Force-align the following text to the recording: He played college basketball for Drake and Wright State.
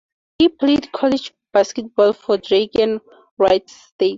He 0.39 0.49
played 0.49 0.91
college 0.93 1.31
basketball 1.53 2.13
for 2.13 2.35
Drake 2.37 2.73
and 2.79 3.01
Wright 3.37 3.69
State. 3.69 4.09